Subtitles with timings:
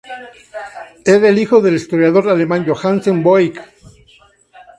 [1.05, 3.61] Era hijo del historiador alemán Johannes Voigt.